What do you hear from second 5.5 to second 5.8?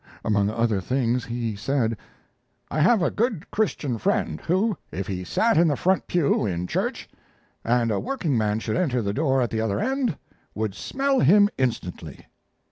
in the